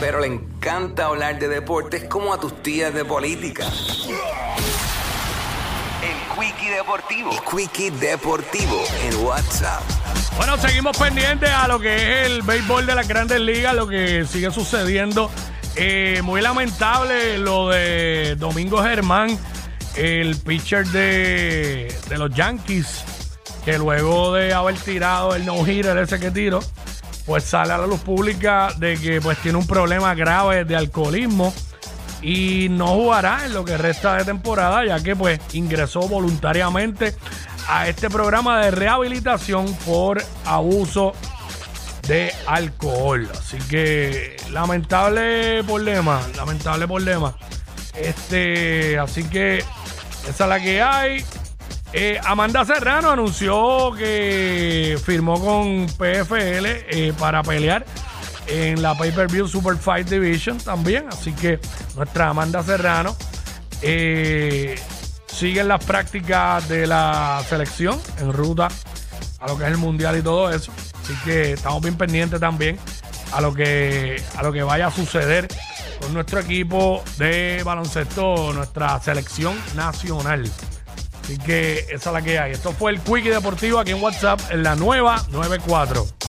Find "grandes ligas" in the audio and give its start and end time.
13.08-13.74